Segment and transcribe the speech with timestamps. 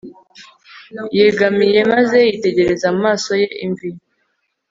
[1.17, 3.89] yegamiye maze yitegereza mu maso ye imvi